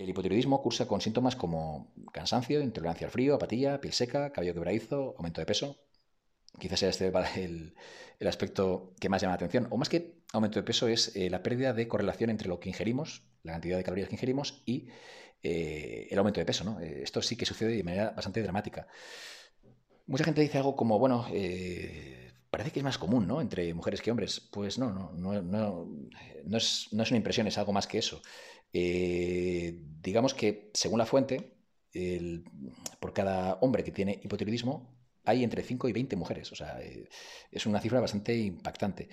El 0.00 0.08
hipotiroidismo 0.08 0.62
cursa 0.62 0.88
con 0.88 1.02
síntomas 1.02 1.36
como 1.36 1.92
cansancio, 2.10 2.62
intolerancia 2.62 3.06
al 3.06 3.10
frío, 3.10 3.34
apatía, 3.34 3.82
piel 3.82 3.92
seca, 3.92 4.32
cabello 4.32 4.54
quebradizo, 4.54 5.14
aumento 5.18 5.42
de 5.42 5.46
peso. 5.46 5.76
Quizás 6.58 6.80
sea 6.80 6.88
este 6.88 7.12
el, 7.36 7.74
aspecto 8.26 8.94
que 8.98 9.10
más 9.10 9.20
llama 9.20 9.32
la 9.32 9.36
atención. 9.36 9.68
O 9.70 9.76
más 9.76 9.90
que 9.90 10.22
aumento 10.32 10.58
de 10.58 10.62
peso 10.62 10.88
es 10.88 11.14
eh, 11.16 11.28
la 11.28 11.42
pérdida 11.42 11.74
de 11.74 11.86
correlación 11.86 12.30
entre 12.30 12.48
lo 12.48 12.60
que 12.60 12.70
ingerimos, 12.70 13.24
la 13.42 13.52
cantidad 13.52 13.76
de 13.76 13.84
calorías 13.84 14.08
que 14.08 14.14
ingerimos 14.14 14.62
y 14.64 14.88
eh, 15.42 16.08
el 16.10 16.18
aumento 16.18 16.40
de 16.40 16.46
peso. 16.46 16.80
Eh, 16.80 17.00
esto 17.02 17.20
sí 17.20 17.36
que 17.36 17.44
sucede 17.44 17.76
de 17.76 17.84
manera 17.84 18.10
bastante 18.12 18.42
dramática. 18.42 18.86
Mucha 20.06 20.24
gente 20.24 20.40
dice 20.40 20.56
algo 20.56 20.76
como, 20.76 20.98
bueno, 20.98 21.26
parece 22.50 22.70
que 22.72 22.80
es 22.80 22.84
más 22.84 22.96
común, 22.96 23.28
¿no? 23.28 23.42
Entre 23.42 23.72
mujeres 23.74 24.00
que 24.00 24.10
hombres. 24.10 24.40
Pues 24.40 24.78
no, 24.78 24.90
no, 24.90 25.12
no, 25.12 25.42
no, 25.42 25.42
no, 25.42 25.86
no 26.46 26.56
es 26.56 26.88
una 26.90 27.16
impresión, 27.16 27.46
es 27.46 27.58
algo 27.58 27.72
más 27.72 27.86
que 27.86 27.98
eso. 27.98 28.22
Eh, 28.72 29.80
digamos 30.02 30.34
que, 30.34 30.70
según 30.74 30.98
la 30.98 31.06
fuente, 31.06 31.54
por 33.00 33.12
cada 33.12 33.54
hombre 33.60 33.84
que 33.84 33.90
tiene 33.90 34.20
hipotiroidismo, 34.22 35.00
hay 35.24 35.44
entre 35.44 35.62
5 35.62 35.88
y 35.88 35.92
20 35.92 36.16
mujeres. 36.16 36.52
O 36.52 36.56
sea, 36.56 36.80
eh, 36.80 37.08
es 37.50 37.66
una 37.66 37.80
cifra 37.80 38.00
bastante 38.00 38.36
impactante. 38.36 39.08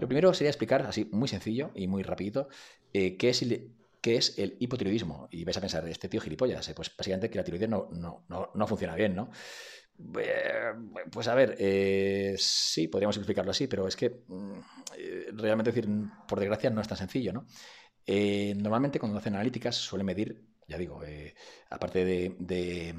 Lo 0.00 0.06
primero 0.06 0.32
sería 0.34 0.50
explicar, 0.50 0.82
así 0.82 1.08
muy 1.12 1.28
sencillo 1.28 1.70
y 1.74 1.86
muy 1.86 2.02
rapidito, 2.02 2.48
eh, 2.92 3.16
qué, 3.16 3.30
es 3.30 3.42
el, 3.42 3.72
qué 4.00 4.16
es 4.16 4.38
el 4.38 4.56
hipotiroidismo. 4.60 5.28
Y 5.30 5.44
vais 5.44 5.56
a 5.56 5.60
pensar, 5.60 5.86
este 5.88 6.08
tío 6.08 6.20
gilipollas, 6.20 6.72
pues 6.74 6.94
básicamente 6.96 7.30
que 7.30 7.38
la 7.38 7.44
tiroides 7.44 7.68
no, 7.68 7.88
no, 7.92 8.24
no, 8.28 8.50
no 8.54 8.66
funciona 8.66 8.94
bien, 8.94 9.14
¿no? 9.14 9.30
Pues 11.10 11.26
a 11.28 11.34
ver, 11.34 11.56
sí, 12.38 12.88
podríamos 12.88 13.16
explicarlo 13.16 13.50
así, 13.50 13.66
pero 13.66 13.88
es 13.88 13.96
que 13.96 14.22
mm, 14.28 14.60
realmente 15.36 15.72
decir, 15.72 15.88
por 16.26 16.38
desgracia, 16.38 16.70
no 16.70 16.80
es 16.80 16.88
tan 16.88 16.96
sencillo, 16.98 17.32
¿no? 17.32 17.46
Eh, 18.06 18.54
normalmente 18.56 18.98
cuando 18.98 19.18
hacen 19.18 19.34
analíticas 19.34 19.76
suelen 19.76 20.06
medir, 20.06 20.42
ya 20.66 20.78
digo, 20.78 21.04
eh, 21.04 21.34
aparte 21.68 22.04
de, 22.04 22.36
eh, 22.48 22.94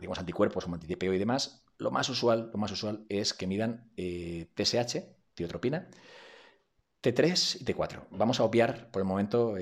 digamos, 0.00 0.18
anticuerpos 0.18 0.64
como 0.64 0.76
anti-TPO 0.76 1.12
y 1.12 1.18
demás, 1.18 1.64
lo 1.78 1.90
más 1.90 2.08
usual, 2.08 2.50
lo 2.52 2.58
más 2.58 2.72
usual 2.72 3.04
es 3.08 3.34
que 3.34 3.46
midan 3.46 3.90
TSH, 3.96 5.02
tiotropina, 5.34 5.88
T3 7.02 7.60
y 7.60 7.64
T4. 7.64 8.06
Vamos 8.10 8.40
a 8.40 8.44
obviar 8.44 8.90
por 8.90 9.00
el 9.02 9.08
momento 9.08 9.56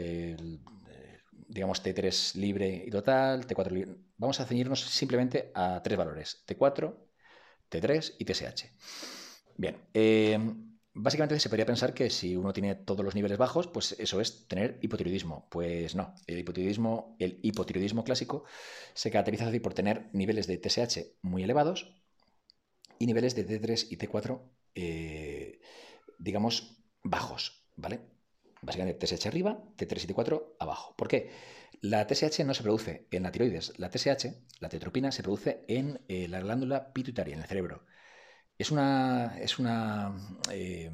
digamos 1.49 1.83
T3 1.83 2.35
libre 2.37 2.85
y 2.87 2.91
total, 2.91 3.47
T4 3.47 3.73
libre. 3.73 3.97
Vamos 4.19 4.41
a 4.41 4.45
ceñirnos 4.45 4.81
simplemente 4.83 5.51
a 5.55 5.81
tres 5.83 5.97
valores, 5.97 6.45
T4, 6.47 6.95
T3 7.71 8.15
y 8.19 8.25
TSH. 8.25 8.71
Bien, 9.57 9.77
Básicamente 11.01 11.39
se 11.39 11.49
podría 11.49 11.65
pensar 11.65 11.95
que 11.95 12.11
si 12.11 12.35
uno 12.35 12.53
tiene 12.53 12.75
todos 12.75 13.05
los 13.05 13.15
niveles 13.15 13.39
bajos, 13.39 13.69
pues 13.69 13.95
eso 14.01 14.21
es 14.21 14.49
tener 14.49 14.81
hipotiroidismo. 14.83 15.47
Pues 15.49 15.95
no, 15.95 16.13
el 16.27 16.41
hipotiroidismo, 16.41 17.15
el 17.21 17.39
hipotiroidismo 17.41 18.03
clásico 18.03 18.43
se 18.95 19.13
caracteriza 19.13 19.49
por 19.63 19.75
tener 19.75 20.11
niveles 20.13 20.49
de 20.49 20.59
TSH 20.59 21.19
muy 21.23 21.45
elevados 21.45 21.95
y 22.99 23.07
niveles 23.07 23.37
de 23.37 23.47
T3 23.47 23.87
y 23.91 23.97
T4, 23.97 24.41
eh, 24.75 25.61
digamos, 26.19 26.83
bajos, 27.05 27.65
¿vale? 27.77 28.01
Básicamente 28.63 29.07
TSH 29.07 29.29
arriba, 29.29 29.63
T3 29.77 30.05
y 30.05 30.07
T4 30.07 30.57
abajo. 30.59 30.95
¿Por 30.97 31.09
qué? 31.09 31.31
La 31.81 32.07
TSH 32.07 32.45
no 32.45 32.55
se 32.55 32.63
produce 32.63 33.07
en 33.11 33.23
la 33.23 33.31
tiroides. 33.31 33.79
La 33.79 33.91
TSH, 33.91 34.27
la 34.61 34.69
tetropina, 34.69 35.13
se 35.13 35.23
produce 35.23 35.65
en 35.69 36.01
eh, 36.09 36.27
la 36.29 36.41
glándula 36.41 36.93
pituitaria, 36.93 37.35
en 37.35 37.41
el 37.41 37.47
cerebro. 37.47 37.85
Es 38.59 38.71
una. 38.71 39.39
Es 39.41 39.59
una. 39.59 40.15
Eh, 40.53 40.91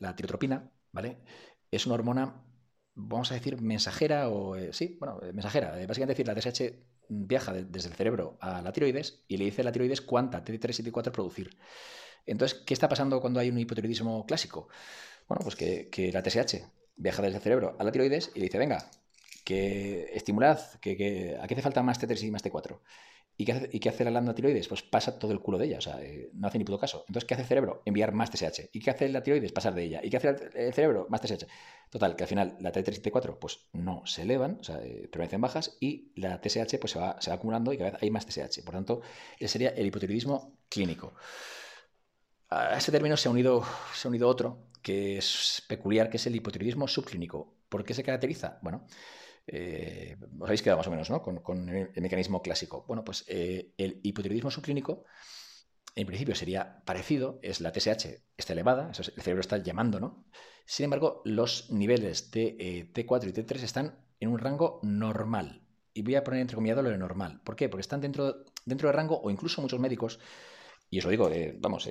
la, 0.00 0.16
tirotropina, 0.16 0.70
¿vale? 0.92 1.18
Es 1.70 1.86
una 1.86 1.94
hormona, 1.94 2.42
vamos 2.94 3.30
a 3.30 3.34
decir, 3.34 3.60
mensajera 3.60 4.28
o. 4.30 4.56
Eh, 4.56 4.72
sí, 4.72 4.96
bueno, 4.98 5.20
mensajera. 5.34 5.72
básicamente 5.86 6.14
decir, 6.14 6.26
la 6.26 6.34
TSH 6.34 6.90
viaja 7.08 7.52
desde 7.52 7.88
el 7.88 7.94
cerebro 7.94 8.38
a 8.40 8.62
la 8.62 8.72
tiroides 8.72 9.24
y 9.28 9.36
le 9.36 9.44
dice 9.44 9.62
a 9.62 9.64
la 9.64 9.72
tiroides 9.72 10.00
cuánta 10.00 10.44
T3 10.44 10.80
y 10.80 10.90
T4 10.90 11.10
producir. 11.12 11.58
Entonces, 12.26 12.62
¿qué 12.66 12.74
está 12.74 12.88
pasando 12.88 13.20
cuando 13.20 13.40
hay 13.40 13.50
un 13.50 13.58
hipotiroidismo 13.58 14.24
clásico? 14.26 14.68
Bueno, 15.30 15.44
pues 15.44 15.54
que, 15.54 16.10
la 16.12 16.24
TSH 16.24 16.56
viaja 16.96 17.22
desde 17.22 17.36
el 17.36 17.42
cerebro 17.42 17.76
a 17.78 17.84
la 17.84 17.92
tiroides 17.92 18.32
y 18.34 18.40
le 18.40 18.46
dice, 18.46 18.58
venga, 18.58 18.90
que 19.44 20.10
estimulad, 20.12 20.58
que, 20.80 20.96
que 20.96 21.38
hace 21.40 21.62
falta 21.62 21.84
más 21.84 22.00
T3 22.00 22.20
y 22.24 22.30
más 22.32 22.42
T4. 22.42 22.80
¿Y 23.36 23.44
qué, 23.44 23.52
hace, 23.52 23.70
¿Y 23.72 23.78
qué 23.78 23.90
hace 23.90 24.02
la 24.04 24.10
lambda 24.10 24.34
tiroides? 24.34 24.66
Pues 24.66 24.82
pasa 24.82 25.20
todo 25.20 25.30
el 25.30 25.38
culo 25.38 25.56
de 25.56 25.66
ella, 25.66 25.78
o 25.78 25.80
sea, 25.80 26.02
eh, 26.02 26.30
no 26.34 26.48
hace 26.48 26.58
ni 26.58 26.64
puto 26.64 26.80
caso. 26.80 27.04
Entonces, 27.06 27.26
¿qué 27.28 27.34
hace 27.34 27.44
el 27.44 27.48
cerebro? 27.48 27.80
Enviar 27.84 28.12
más 28.12 28.28
TSH. 28.28 28.70
¿Y 28.72 28.80
qué 28.80 28.90
hace 28.90 29.08
la 29.08 29.22
tiroides? 29.22 29.52
Pasar 29.52 29.72
de 29.72 29.84
ella. 29.84 30.00
¿Y 30.02 30.10
qué 30.10 30.16
hace 30.16 30.34
el 30.52 30.74
cerebro? 30.74 31.06
Más 31.08 31.20
TSH. 31.20 31.46
Total, 31.90 32.16
que 32.16 32.24
al 32.24 32.28
final 32.28 32.56
la 32.58 32.72
T3 32.72 32.98
y 32.98 33.00
T4 33.00 33.38
pues 33.38 33.68
no 33.72 34.02
se 34.06 34.22
elevan, 34.22 34.58
o 34.60 34.64
sea, 34.64 34.82
eh, 34.82 35.08
permanecen 35.12 35.40
bajas 35.40 35.76
y 35.78 36.10
la 36.16 36.40
TSH 36.40 36.80
pues 36.80 36.90
se 36.90 36.98
va, 36.98 37.20
se 37.20 37.30
va 37.30 37.36
acumulando 37.36 37.72
y 37.72 37.78
cada 37.78 37.92
vez 37.92 38.02
hay 38.02 38.10
más 38.10 38.26
TSH. 38.26 38.64
Por 38.64 38.74
tanto, 38.74 39.00
ese 39.38 39.46
sería 39.46 39.70
el 39.70 39.86
hipotiroidismo 39.86 40.58
clínico. 40.68 41.14
A 42.50 42.76
ese 42.76 42.90
término 42.90 43.16
se 43.16 43.28
ha 43.28 43.30
unido, 43.30 43.64
se 43.94 44.08
ha 44.08 44.10
unido 44.10 44.28
otro 44.28 44.70
que 44.82 45.18
es 45.18 45.62
peculiar, 45.68 46.10
que 46.10 46.16
es 46.16 46.26
el 46.26 46.34
hipotiroidismo 46.36 46.88
subclínico. 46.88 47.54
¿Por 47.68 47.84
qué 47.84 47.94
se 47.94 48.02
caracteriza? 48.02 48.58
Bueno, 48.62 48.86
eh, 49.46 50.16
os 50.38 50.48
habéis 50.48 50.62
quedado 50.62 50.78
más 50.78 50.86
o 50.86 50.90
menos 50.90 51.10
¿no? 51.10 51.22
con, 51.22 51.68
el, 51.68 51.90
mecanismo 51.96 52.42
clásico. 52.42 52.84
Bueno, 52.88 53.04
pues 53.04 53.24
eh, 53.28 53.72
el 53.76 54.00
hipotiroidismo 54.02 54.50
subclínico, 54.50 55.04
en 55.94 56.06
principio 56.06 56.34
sería 56.34 56.82
parecido, 56.84 57.38
es 57.42 57.60
la 57.60 57.72
TSH 57.72 58.06
está 58.36 58.52
elevada, 58.52 58.90
el 58.96 59.22
cerebro 59.22 59.40
está 59.40 59.58
llamando, 59.58 60.00
¿no? 60.00 60.24
Sin 60.64 60.84
embargo, 60.84 61.20
los 61.24 61.70
niveles 61.70 62.30
de 62.30 62.56
eh, 62.58 62.92
T4 62.92 63.28
y 63.28 63.32
T3 63.32 63.62
están 63.62 63.98
en 64.18 64.28
un 64.28 64.38
rango 64.38 64.80
normal. 64.82 65.62
Y 65.92 66.02
voy 66.02 66.14
a 66.14 66.22
poner 66.22 66.40
entrecomillado 66.40 66.82
lo 66.82 66.90
de 66.90 66.98
normal. 66.98 67.40
¿Por 67.44 67.56
qué? 67.56 67.68
Porque 67.68 67.80
están 67.80 68.00
dentro, 68.00 68.44
dentro 68.64 68.88
del 68.88 68.96
rango, 68.96 69.20
o 69.20 69.30
incluso 69.30 69.60
muchos 69.60 69.80
médicos, 69.80 70.20
y 70.90 70.98
os 70.98 71.04
lo 71.04 71.10
digo, 71.10 71.30
vamos, 71.60 71.88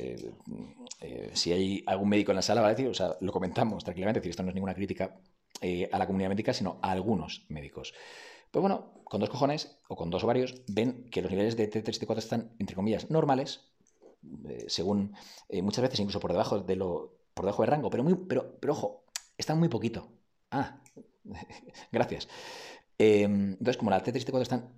si 1.34 1.52
hay 1.54 1.84
algún 1.88 2.10
médico 2.10 2.32
en 2.32 2.36
la 2.36 2.42
sala, 2.42 2.62
va 2.62 2.68
a 2.68 2.72
decir, 2.72 2.88
o 2.88 2.94
sea, 2.94 3.16
lo 3.22 3.32
comentamos 3.32 3.84
tranquilamente, 3.84 4.20
decir, 4.20 4.32
esto 4.32 4.44
no 4.44 4.50
es 4.50 4.56
ninguna 4.56 4.76
crítica 4.76 5.16
eh, 5.62 5.90
a 5.92 5.98
la 5.98 6.08
comunidad 6.08 6.30
médica, 6.30 6.54
sino 6.54 6.80
a 6.82 6.92
algunos 6.92 7.46
médicos. 7.50 7.94
Pues 8.50 8.62
bueno, 8.62 8.94
con 9.04 9.20
dos 9.20 9.30
cojones 9.30 9.78
o 9.90 9.96
con 9.98 10.10
dos 10.10 10.24
ovarios 10.24 10.62
ven 10.68 11.10
que 11.12 11.22
los 11.22 11.30
niveles 11.32 11.58
de 11.58 11.70
T3 11.70 11.98
y 11.98 12.06
T4 12.06 12.18
están, 12.18 12.52
entre 12.60 12.78
comillas, 12.78 13.10
normales, 13.10 13.66
eh, 14.48 14.66
según 14.68 15.16
eh, 15.50 15.62
muchas 15.62 15.82
veces 15.82 16.00
incluso 16.00 16.22
por 16.22 16.32
debajo 16.32 16.60
de 16.60 16.76
lo 16.76 17.20
por 17.34 17.46
debajo 17.46 17.64
del 17.64 17.72
rango, 17.72 17.90
pero, 17.90 18.04
muy, 18.04 18.16
pero, 18.16 18.58
pero 18.60 18.74
ojo, 18.74 19.04
están 19.38 19.60
muy 19.60 19.68
poquito. 19.68 20.08
Ah, 20.52 20.82
gracias. 21.92 22.28
entonces, 22.98 23.78
como 23.78 23.92
la 23.92 24.04
T3 24.04 24.16
y 24.22 24.26
T4 24.26 24.42
están 24.42 24.70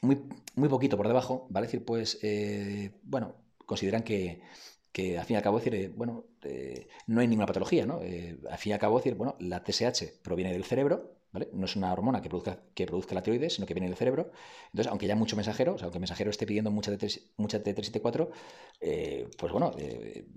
muy, 0.00 0.22
muy 0.56 0.68
poquito 0.68 0.96
por 0.96 1.08
debajo, 1.08 1.46
¿vale? 1.50 1.66
decir, 1.66 1.84
pues, 1.84 2.18
bueno, 3.02 3.34
consideran 3.66 4.02
que, 4.02 4.42
que 4.92 5.18
al 5.18 5.24
fin 5.24 5.34
y 5.34 5.36
al 5.38 5.42
cabo 5.42 5.58
decir, 5.58 5.74
eh, 5.74 5.88
bueno, 5.94 6.26
eh, 6.42 6.86
no 7.06 7.20
hay 7.20 7.26
ninguna 7.26 7.46
patología, 7.46 7.86
¿no? 7.86 8.02
Eh, 8.02 8.38
al 8.48 8.58
fin 8.58 8.70
y 8.70 8.72
al 8.74 8.78
cabo 8.78 8.98
decir, 8.98 9.14
bueno, 9.14 9.36
la 9.40 9.64
TSH 9.64 10.20
proviene 10.22 10.52
del 10.52 10.64
cerebro, 10.64 11.16
¿vale? 11.32 11.48
No 11.54 11.64
es 11.64 11.76
una 11.76 11.92
hormona 11.92 12.20
que 12.20 12.28
produzca, 12.28 12.58
que 12.74 12.84
produzca 12.86 13.14
la 13.14 13.22
tiroides, 13.22 13.54
sino 13.54 13.66
que 13.66 13.72
viene 13.72 13.88
del 13.88 13.96
cerebro. 13.96 14.30
Entonces, 14.66 14.88
aunque 14.88 15.06
haya 15.06 15.16
mucho 15.16 15.34
mensajero, 15.34 15.74
o 15.74 15.78
sea, 15.78 15.86
aunque 15.86 15.96
el 15.96 16.02
mensajero 16.02 16.30
esté 16.30 16.46
pidiendo 16.46 16.70
mucha 16.70 16.92
T3, 16.92 17.22
mucha 17.38 17.62
T3 17.62 17.88
y 17.88 18.00
T4, 18.00 19.30
pues 19.38 19.52
bueno, 19.52 19.72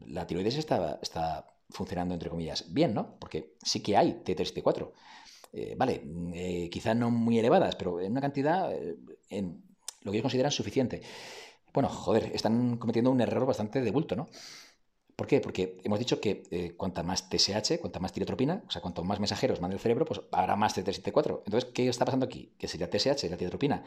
la 0.07 0.25
tiroides 0.25 0.55
está, 0.55 0.99
está 1.01 1.45
funcionando, 1.69 2.13
entre 2.13 2.29
comillas, 2.29 2.73
bien, 2.73 2.93
¿no? 2.93 3.19
Porque 3.19 3.55
sí 3.61 3.83
que 3.83 3.97
hay 3.97 4.21
T3 4.23 4.51
y 4.51 4.61
T4. 4.61 4.91
vale, 5.77 6.69
quizá 6.69 6.93
no 6.93 7.11
muy 7.11 7.39
elevadas, 7.39 7.75
pero 7.75 7.99
en 7.99 8.13
una 8.13 8.21
cantidad, 8.21 8.71
en 9.29 9.63
lo 10.01 10.11
que 10.11 10.17
ellos 10.17 10.23
consideran 10.23 10.51
suficiente. 10.51 11.01
Bueno, 11.75 11.89
joder, 11.89 12.31
están 12.33 12.77
cometiendo 12.77 13.11
un 13.11 13.19
error 13.19 13.45
bastante 13.45 13.81
de 13.81 13.91
bulto, 13.91 14.15
¿no? 14.15 14.29
¿Por 15.17 15.27
qué? 15.27 15.41
Porque 15.41 15.77
hemos 15.83 15.99
dicho 15.99 16.21
que 16.21 16.43
eh, 16.51 16.73
cuanta 16.77 17.03
más 17.03 17.29
TSH, 17.29 17.79
cuanta 17.81 17.99
más 17.99 18.13
tirotropina, 18.13 18.63
o 18.67 18.71
sea, 18.71 18.81
cuanto 18.81 19.03
más 19.03 19.19
mensajeros 19.19 19.59
manda 19.59 19.75
el 19.75 19.81
cerebro, 19.81 20.05
pues 20.05 20.21
habrá 20.31 20.55
más 20.55 20.73
T3 20.73 20.99
y 20.99 21.01
T4. 21.01 21.43
Entonces, 21.45 21.69
¿qué 21.73 21.89
está 21.89 22.05
pasando 22.05 22.25
aquí? 22.25 22.53
Que 22.57 22.69
si 22.69 22.77
la 22.77 22.89
TSH, 22.89 23.29
la 23.29 23.37
tirotropina, 23.37 23.83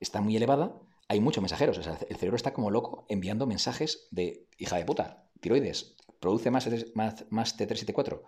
está 0.00 0.22
muy 0.22 0.34
elevada, 0.36 0.80
hay 1.08 1.20
muchos 1.20 1.42
mensajeros. 1.42 1.76
O 1.78 1.82
sea, 1.82 1.98
el 2.08 2.16
cerebro 2.16 2.36
está 2.36 2.54
como 2.54 2.70
loco 2.70 3.04
enviando 3.10 3.46
mensajes 3.46 4.08
de 4.10 4.48
hija 4.58 4.76
de 4.78 4.86
puta, 4.86 5.28
tiroides, 5.40 5.96
produce 6.20 6.50
más, 6.50 6.66
más, 6.94 7.26
más 7.30 7.58
T3 7.58 7.82
y 7.82 7.86
T4. 7.86 8.22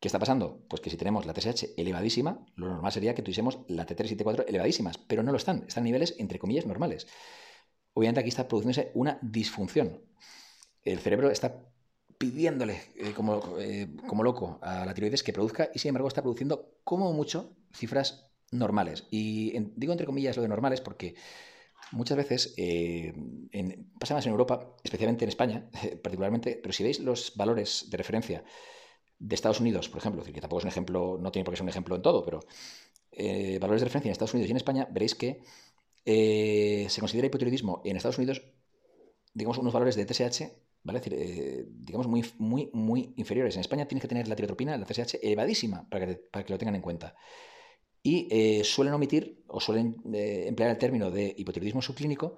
¿Qué 0.00 0.08
está 0.08 0.18
pasando? 0.18 0.66
Pues 0.68 0.82
que 0.82 0.90
si 0.90 0.98
tenemos 0.98 1.24
la 1.24 1.32
TSH 1.32 1.74
elevadísima, 1.78 2.44
lo 2.56 2.68
normal 2.68 2.92
sería 2.92 3.14
que 3.14 3.22
tuviésemos 3.22 3.60
la 3.68 3.86
T3 3.86 4.12
y 4.12 4.16
T4 4.16 4.44
elevadísimas, 4.48 4.98
pero 4.98 5.22
no 5.22 5.32
lo 5.32 5.38
están, 5.38 5.64
están 5.66 5.84
a 5.84 5.86
niveles 5.86 6.14
entre 6.18 6.38
comillas 6.38 6.66
normales 6.66 7.06
obviamente 7.96 8.20
aquí 8.20 8.28
está 8.28 8.46
produciéndose 8.46 8.90
una 8.94 9.18
disfunción. 9.22 10.02
El 10.84 10.98
cerebro 10.98 11.30
está 11.30 11.62
pidiéndole 12.18 12.74
eh, 12.94 13.14
eh, 13.58 13.88
como, 14.06 14.22
loco 14.22 14.58
a 14.62 14.84
la 14.84 14.92
tiroides 14.92 15.22
que 15.22 15.32
produzca 15.32 15.70
y 15.74 15.78
sin 15.78 15.90
embargo 15.90 16.08
está 16.08 16.22
produciendo 16.22 16.76
como 16.84 17.12
mucho 17.14 17.56
cifras 17.72 18.28
normales. 18.52 19.06
Y 19.10 19.58
digo 19.76 19.92
entre 19.92 20.04
comillas 20.04 20.36
lo 20.36 20.42
de 20.42 20.48
normales 20.48 20.82
porque 20.82 21.14
muchas 21.90 22.18
veces, 22.18 22.52
eh, 22.58 23.14
pasa 23.98 24.12
más 24.12 24.26
en 24.26 24.32
Europa, 24.32 24.76
especialmente 24.84 25.24
en 25.24 25.30
España, 25.30 25.70
particularmente, 26.02 26.60
pero 26.62 26.74
si 26.74 26.84
veis 26.84 27.00
los 27.00 27.34
valores 27.34 27.86
de 27.88 27.96
referencia 27.96 28.44
de 29.18 29.34
Estados 29.34 29.60
Unidos, 29.60 29.88
por 29.88 30.00
ejemplo, 30.00 30.22
que 30.22 30.38
tampoco 30.38 30.58
es 30.58 30.64
un 30.64 30.70
ejemplo, 30.70 31.18
no 31.18 31.32
tiene 31.32 31.44
por 31.44 31.54
qué 31.54 31.56
ser 31.56 31.64
un 31.64 31.70
ejemplo 31.70 31.96
en 31.96 32.02
todo, 32.02 32.22
pero 32.26 32.40
valores 33.58 33.80
de 33.80 33.86
referencia 33.86 34.10
en 34.10 34.12
Estados 34.12 34.34
Unidos 34.34 34.48
y 34.48 34.50
en 34.50 34.58
España, 34.58 34.86
veréis 34.90 35.14
que 35.14 35.40
eh, 36.06 36.86
se 36.88 37.00
considera 37.00 37.26
hipotiroidismo 37.26 37.82
en 37.84 37.96
Estados 37.96 38.16
Unidos, 38.16 38.42
digamos, 39.34 39.58
unos 39.58 39.74
valores 39.74 39.96
de 39.96 40.06
TSH, 40.06 40.42
eh, 41.10 41.66
digamos, 41.68 42.06
muy, 42.06 42.24
muy, 42.38 42.70
muy 42.72 43.12
inferiores. 43.16 43.56
En 43.56 43.60
España 43.60 43.86
tienes 43.86 44.02
que 44.02 44.08
tener 44.08 44.28
la 44.28 44.36
tirotropina, 44.36 44.78
la 44.78 44.86
TSH, 44.86 45.16
elevadísima 45.22 45.88
para 45.90 46.06
que, 46.06 46.52
lo 46.52 46.58
tengan 46.58 46.76
en 46.76 46.82
cuenta. 46.82 47.14
Y 48.02 48.62
suelen 48.62 48.94
omitir 48.94 49.42
o 49.48 49.60
suelen 49.60 49.96
emplear 50.04 50.70
el 50.70 50.78
término 50.78 51.10
de 51.10 51.34
hipotiroidismo 51.36 51.82
subclínico 51.82 52.36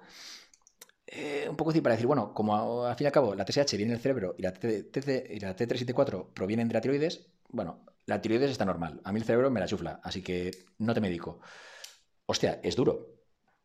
un 1.47 1.55
poco 1.55 1.69
así 1.69 1.81
para 1.81 1.93
decir, 1.93 2.07
bueno, 2.07 2.33
como 2.33 2.85
al 2.85 2.95
fin 2.95 3.05
y 3.05 3.07
al 3.07 3.11
cabo 3.11 3.35
la 3.35 3.45
TSH 3.45 3.77
viene 3.77 3.91
del 3.91 4.01
cerebro 4.01 4.33
y 4.35 4.41
la, 4.41 4.51
T, 4.51 4.89
y 5.29 5.39
la 5.39 5.55
T374 5.55 6.33
provienen 6.33 6.67
de 6.67 6.73
la 6.73 6.81
tiroides, 6.81 7.29
bueno, 7.49 7.85
la 8.09 8.21
tiroides 8.21 8.51
está 8.51 8.65
normal. 8.65 9.01
A 9.03 9.11
mí 9.11 9.19
el 9.19 9.25
cerebro 9.25 9.51
me 9.51 9.59
la 9.59 9.67
chufla, 9.67 9.99
así 10.03 10.21
que 10.21 10.51
no 10.79 10.93
te 10.93 11.01
medico. 11.01 11.39
Hostia, 12.25 12.59
es 12.63 12.75
duro. 12.75 13.18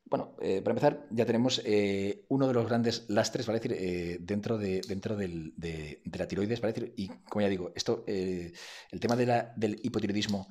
Bueno, 0.07 0.37
eh, 0.41 0.61
para 0.63 0.73
empezar, 0.73 1.07
ya 1.11 1.25
tenemos 1.25 1.63
eh, 1.65 2.25
uno 2.29 2.47
de 2.47 2.55
los 2.55 2.67
grandes 2.67 3.07
lastres, 3.09 3.47
¿vale? 3.47 3.59
decir, 3.59 3.77
eh, 3.79 4.19
dentro, 4.21 4.59
de, 4.59 4.83
dentro 4.87 5.17
de, 5.17 6.03
la 6.05 6.29
tiroides, 6.29 6.61
¿vale? 6.61 6.75
decir, 6.75 6.95
y 6.97 7.09
como 7.09 7.41
ya 7.41 7.49
digo, 7.49 7.73
esto, 7.75 8.05
el 8.07 9.01
tema 9.01 9.17
de 9.17 9.25
del 9.57 9.81
hipotiroidismo, 9.83 10.49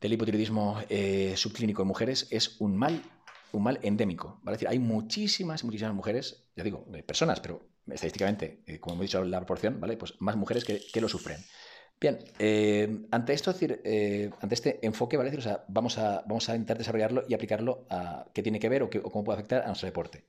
del 0.00 0.14
hipotiroidismo 0.14 0.80
subclínico 1.36 1.82
en 1.82 1.88
mujeres 1.88 2.28
es 2.30 2.60
un 2.60 2.76
mal, 2.76 3.02
un 3.52 3.62
mal 3.62 3.78
endémico, 3.82 4.40
¿vale? 4.42 4.56
decir, 4.56 4.68
hay 4.68 4.78
muchísimas, 4.78 5.64
muchísimas 5.64 5.94
mujeres, 5.94 6.48
ya 6.56 6.64
digo, 6.64 6.86
personas, 7.06 7.40
pero 7.40 7.68
estadísticamente, 7.86 8.64
como 8.80 8.94
hemos 8.94 9.04
dicho 9.04 9.22
la 9.22 9.38
proporción, 9.38 9.80
¿vale? 9.80 9.98
Pues 9.98 10.14
más 10.20 10.36
mujeres 10.36 10.64
que, 10.64 10.80
que 10.92 11.00
lo 11.00 11.08
sufren. 11.08 11.38
Bien, 12.02 12.18
eh, 12.38 13.06
ante 13.12 13.32
esto, 13.32 13.52
decir, 13.52 13.80
eh, 13.84 14.28
ante 14.40 14.54
este 14.56 14.84
enfoque, 14.84 15.16
¿vale? 15.16 15.36
o 15.36 15.40
sea, 15.40 15.64
vamos, 15.68 15.98
a, 15.98 16.22
vamos 16.26 16.48
a 16.48 16.54
intentar 16.56 16.76
desarrollarlo 16.78 17.22
y 17.28 17.34
aplicarlo 17.34 17.86
a 17.90 18.26
qué 18.34 18.42
tiene 18.42 18.58
que 18.58 18.68
ver 18.68 18.82
o 18.82 18.90
cómo 18.90 19.22
puede 19.24 19.36
afectar 19.38 19.62
a 19.62 19.66
nuestro 19.68 19.86
deporte. 19.86 20.24